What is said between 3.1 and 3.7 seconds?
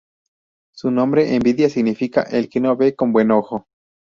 buen ojo".